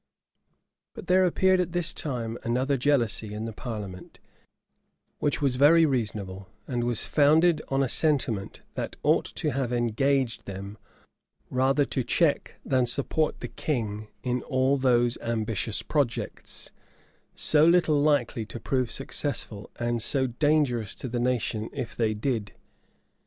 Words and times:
But 0.95 1.05
there 1.05 1.25
appeared 1.27 1.59
at 1.59 1.73
this 1.73 1.93
time 1.93 2.39
another 2.41 2.75
jealousy 2.75 3.35
in 3.35 3.45
the 3.45 3.53
parliament, 3.53 4.17
which 5.19 5.43
was 5.43 5.57
very 5.57 5.85
reasonable, 5.85 6.47
and 6.67 6.83
was 6.85 7.05
founded 7.05 7.61
on 7.67 7.83
a 7.83 7.87
sentiment 7.87 8.63
that 8.73 8.95
ought 9.03 9.25
to 9.35 9.51
have 9.51 9.71
engaged 9.71 10.47
them 10.47 10.79
rather 11.51 11.85
to 11.85 12.03
check 12.03 12.55
than 12.65 12.87
support 12.87 13.41
the 13.41 13.47
king 13.47 14.07
in 14.23 14.41
all 14.41 14.75
those 14.79 15.19
ambitious 15.19 15.83
projects, 15.83 16.71
so 17.35 17.63
little 17.63 18.01
likely 18.01 18.43
to 18.47 18.59
prove 18.59 18.89
successful, 18.89 19.69
and 19.75 20.01
so 20.01 20.25
dangerous 20.25 20.95
to 20.95 21.07
the 21.09 21.19
nation 21.19 21.69
if 21.73 21.95
they 21.95 22.15
did. 22.15 22.53